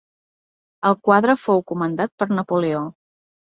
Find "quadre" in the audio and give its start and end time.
1.09-1.37